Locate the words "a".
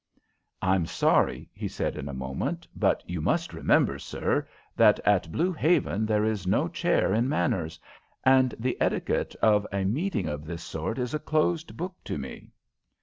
2.09-2.11, 9.71-9.83, 11.13-11.19